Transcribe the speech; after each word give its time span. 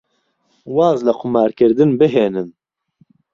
واز 0.75 0.99
لە 1.07 1.13
قومارکردن 1.19 1.89
بهێنن. 1.99 2.49